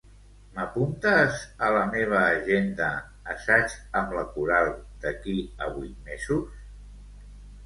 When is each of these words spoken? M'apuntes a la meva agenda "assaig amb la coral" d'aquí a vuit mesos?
M'apuntes 0.53 1.43
a 1.67 1.67
la 1.75 1.83
meva 1.91 2.21
agenda 2.29 2.87
"assaig 3.35 3.77
amb 4.01 4.17
la 4.21 4.25
coral" 4.39 4.71
d'aquí 5.05 5.37
a 5.69 5.71
vuit 5.77 6.01
mesos? 6.11 6.59